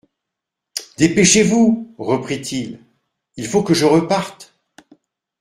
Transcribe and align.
Dépêchez-vous, 0.97 1.93
reprit-il, 1.99 2.79
il 3.37 3.45
faut 3.45 3.61
que 3.61 3.75
je 3.75 3.85
reparte. 3.85 4.55